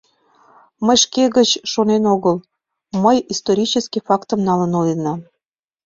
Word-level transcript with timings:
—Мый 0.85 0.97
шке 1.03 1.23
гыч 1.37 1.49
шонен 1.71 2.03
огыл, 2.13 2.35
мый 3.03 3.17
исторический 3.33 4.03
фактым 4.07 4.39
налын 4.47 4.71
ойленам. 4.79 5.19